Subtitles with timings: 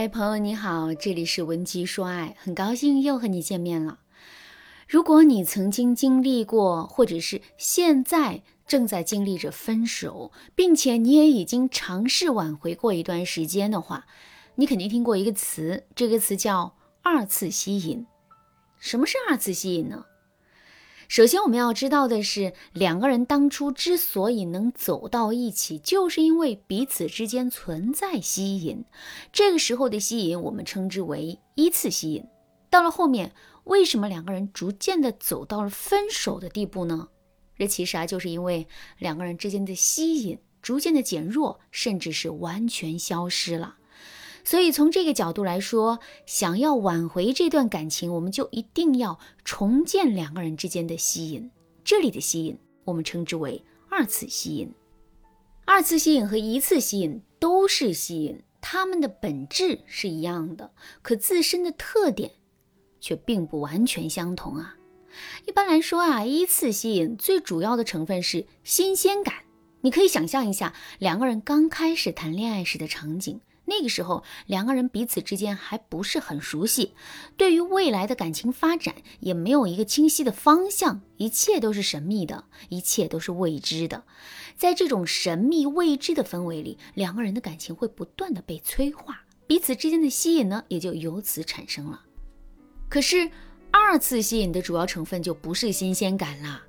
[0.00, 3.98] 嗨，朋友你好，这里是文姬说爱，很高兴又和你见面了。
[4.86, 14.06] 如果你曾经经历过，或者是现在正在经历着分手，并且你也已经尝试挽回过一段时间的话，
[14.54, 18.06] 你肯定听过一个词，这个词叫二次吸引。
[18.78, 20.04] 什么是二次吸引呢？
[21.08, 28.84] 首先，我们要知道的是，两个人当初之所以能走到一起，就是因为彼此之间存在吸引。
[29.32, 32.26] 这个时候的吸引，我们称之为一次吸引。
[32.68, 33.32] 到了后面，
[33.64, 37.08] 为什么两个人逐渐的走到了分手的地步呢？
[37.56, 38.68] 这其实啊，就是因为
[38.98, 43.77] 两个人之间的吸引逐渐的减弱，甚至是完全消失了。
[44.48, 51.50] 所以从这个角度来说，想要挽回这段感情，我们就一定要重建两个人之间的吸引。
[51.84, 54.72] 这里的吸引，我们称之为二次吸引。
[55.66, 62.30] 二次吸引和一次吸引都是吸引，它们的本质是一样的，可自身的特点
[63.02, 64.76] 却并不完全相同啊。
[65.46, 69.34] 一般来说啊，一次吸引最主要的成分是新鲜感。
[69.82, 73.42] 你可以想象一下，两个人刚开始谈恋爱时的场景。
[73.68, 76.94] 那个时候，两个人彼此之间还不是很熟悉，
[77.36, 84.04] 对于未来的感情发展也没有一个清晰的方向，一切都是神秘的，一切都是未知的。
[84.56, 92.02] 在这种神秘未知的氛围里，两个人的感情会不断的被催化，彼此之间的吸引呢，也就由此产生了。
[92.88, 93.30] 可是，
[93.70, 96.62] 二次吸引的主要成分就不是新鲜感啦。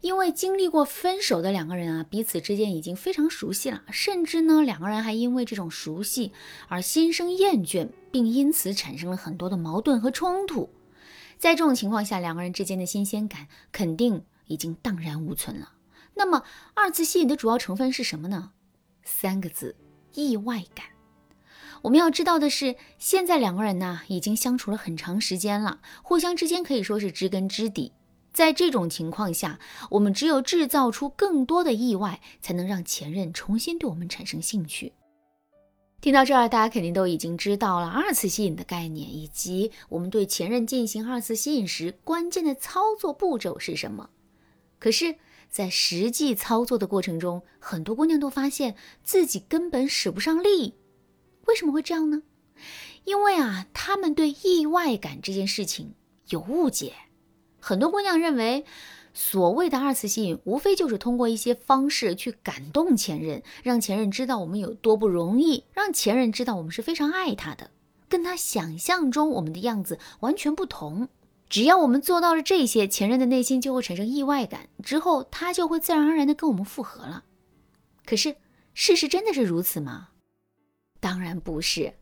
[0.00, 6.32] 因为经历过分手的两个人啊，彼此之间已经非常熟悉了，甚至呢，两个人还因为这种熟悉
[6.68, 10.70] 而心生厌倦，并因此产生了很多的矛盾和冲突。
[11.36, 15.72] 在这种情况下，两个人之间的新鲜感肯定已经荡然无存了。
[16.14, 18.52] 那么，二次吸引的主要成分是什么呢？
[19.04, 19.76] 三个字：
[20.14, 20.86] 意外感。
[21.82, 27.92] 我们要知道的是，现在两个人呢已经相处了很长时间了，互相之间可以说是知根知底。
[28.32, 29.58] 在这种情况下，
[29.90, 34.92] 我们只有制造出更多的意外，才能让前任重新对我们产生兴趣。
[36.00, 44.10] 听到这儿，大家肯定都已经知道了二次吸引的概念，以及我们对前任进行二次吸引时关键的操作步骤是什么。
[44.78, 45.16] 可是，
[45.50, 50.76] 在实际操作的过程中，很多姑娘都发现自己根本使不上力。
[51.46, 52.22] 为什么会这样呢？
[53.02, 55.94] 因为啊，他们对意外感这件事情
[56.28, 56.92] 有误解。
[57.60, 58.64] 很多姑娘认为，
[59.12, 67.70] 所谓的二次吸引，无非就是通过一些方式去感动前任，让前任知道我们有多不容易，让前任知道我们是非常爱他的，
[68.08, 71.08] 跟他想象中我们的样子完全不同。
[71.48, 77.24] 只要我们做到了这些，前任的内心就会产生意外感，之后他就会自然而然的跟我们复合了。
[78.04, 78.36] 可是，
[78.74, 80.10] 事实真的是如此吗？
[81.00, 81.94] 当然不是。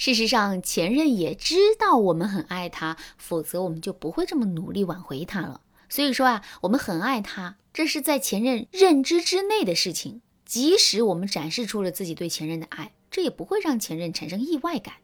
[0.00, 5.60] 事实上，前任也知道我们很爱他，否则我们就不会这么努力挽回他了。
[5.90, 10.22] 所以说啊，我们很爱他，这是在前任认知之内的事情。
[10.46, 14.94] 即使我们展示出了自己对前任的爱，这也不会让前任产生意外感。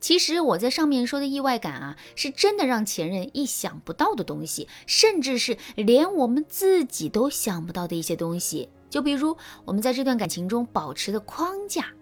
[0.00, 8.70] 其实我在上面说的意外感啊，是真的让前任意想不到的东西，甚至是连我们自己都想不到的一些东西。
[8.88, 11.92] 就比如我们在这段感情中保持的框架。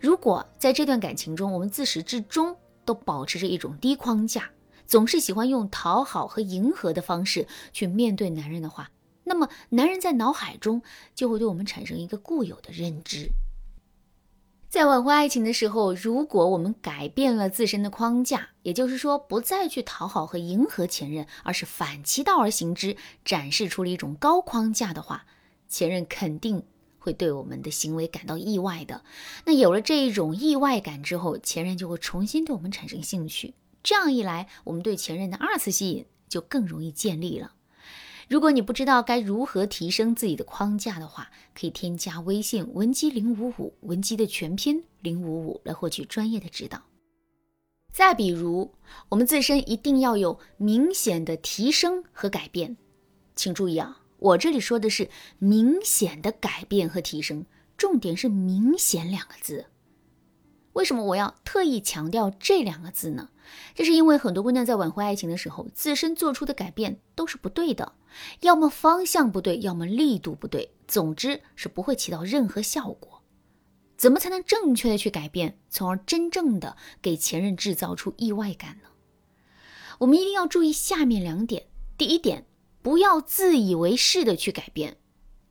[0.00, 4.50] 如果在这段感情中，我们自始至终都保持着一种低框架，
[4.86, 8.90] 总是喜欢用讨好和迎合的方式去面对男人的话，
[9.24, 10.80] 那么男人在脑海中
[11.14, 13.30] 就会对我们产生一个固有的认知。
[14.68, 25.24] 在挽回爱情的时候，如果我们改变了自身的框架，也就是说不再去讨好和迎合前任，而是反其道而行之，展示出了一种高框架的话，
[25.68, 26.62] 前任肯定。
[27.08, 29.02] 会对我们的行为感到意外的。
[29.46, 33.54] 那有了这一种意外感之后，前任就会重新对我们产生兴趣。
[33.82, 37.54] 这样一来，我们对前任的二次吸引就更容易建立了。
[38.28, 46.82] 如果你不知道该如何提升自己的框架的话，可以添加微信文姬零五五，文姬的全拼零五五来获取专业的指导。
[47.90, 48.74] 再比如，
[49.08, 52.76] 我们自身一定要有明显的提升和改变。
[53.34, 54.02] 请注意啊。
[54.18, 59.66] 我这里说的是明显的改变和提升，重点是“明显”两个字。
[60.72, 63.30] 为什么我要特意强调这两个字呢？
[63.74, 67.94] 这是因为很多姑娘在挽回爱情的时候，自身做出的改变都是不对的，
[68.40, 73.22] 要么方向不对，要么力度不对，总之是不会起到任何效果。
[73.96, 78.88] 怎么才能正确的去改变，从而真正的给前任制造出意外感呢？
[79.98, 81.66] 我们一定要注意下面两点。
[81.96, 82.44] 第一点。
[82.82, 84.96] 不要自以为是的去改变，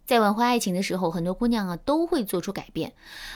[0.06, 2.94] 在挽回爱情的时候，很多姑娘啊都会做出改变，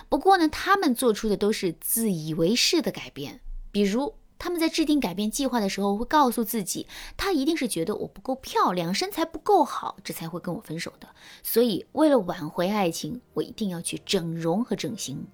[0.08, 3.42] 不过呢，她们做出的都是自以为是的改变。
[3.72, 11.08] 比如，她们在制定改变计划的时候，会告诉自己，她一定是觉得我不够漂亮，身材不够好，这才会跟我分手的。
[11.44, 15.28] 所以，为了挽回爱情，我一定要去整容和整形。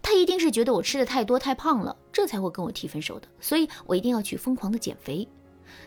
[0.00, 3.28] 她一定是觉得我吃的太多太胖了，这才会跟我提分手的。
[3.40, 5.28] 所以我一定要去疯狂的减肥。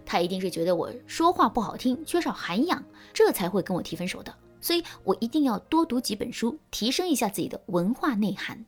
[0.05, 2.83] 他一定是觉得我说话不好听，缺少涵养，
[3.13, 4.35] 这才会跟我提分手的。
[4.61, 8.65] 所以我一定要多读几本书，提升一下自己的文化内涵。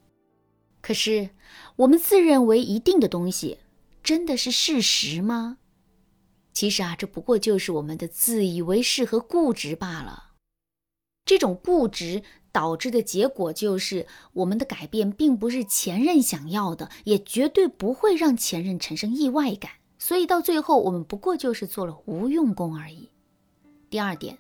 [0.82, 1.30] 可是，
[1.76, 3.60] 我们自认为一定的东西，
[4.02, 5.58] 真的是事实吗？
[6.54, 10.32] 其实啊，这不过就是我们的自以为是和固执罢了。
[11.24, 19.72] 这种固执导致的结果就是，我们的改变并不是前任想要的，也绝对不会让前任产生意外感。
[20.02, 23.12] 所以到最后，我们不过就是做了无用功而已。
[23.88, 24.36] 第二点。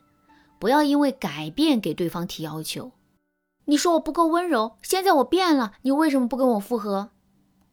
[0.57, 2.91] 不要因为改变给对方提要求。
[3.65, 7.11] 你说我不够温柔，现在我变了，你为什么不跟我复合？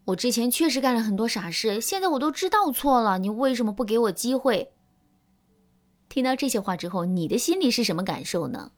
[0.06, 4.72] 我之前确实干了很多傻事，现在我都知道错了，你为什么不给我机会？
[6.08, 8.72] 听到这些话之后，你的心里是什么感受呢？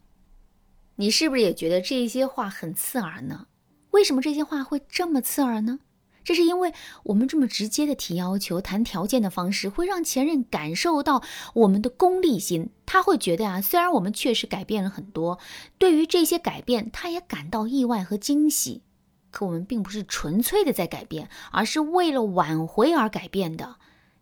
[0.96, 3.46] 你是不是也觉得这些话很刺耳呢？
[3.90, 5.78] 为什么这些话会这么刺耳呢？
[6.22, 6.72] 这是因为
[7.04, 11.22] 我们这么直接的提要求、谈条件的方式，会让前任感受到
[11.54, 12.70] 我们的功利心。
[12.86, 15.38] 他会觉得啊，虽然我们确实改变了很多，
[15.78, 18.82] 对于这些改变，他也感到意外和惊喜。
[19.30, 23.76] 可我们并不是纯粹的在改变，而是为了挽回而改变的，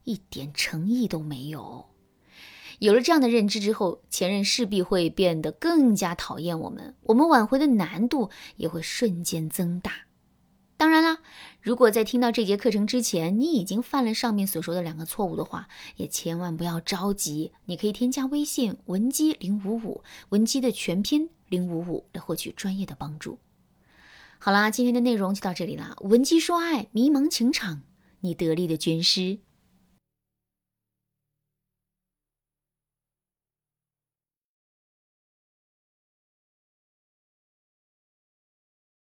[0.04, 1.86] 一点诚意都没有。
[2.78, 10.07] 有了这样的认知之后，前任势必会变得更加讨厌我们，我们挽回的难度也会瞬间增大。
[10.78, 11.18] 当然啦，
[11.60, 17.50] 如果在听到这节课程之前，你已经犯了上面所说的两个错误的话，也千万不要着急。
[17.64, 23.40] 你可以添加微信文姬零五五，文姬的全拼零五五，来获取专业的帮助。
[24.38, 25.96] 好啦，今天的内容就到这里啦。
[26.02, 27.82] 文姬说爱，迷茫情场，
[28.20, 29.38] 你得力的军师。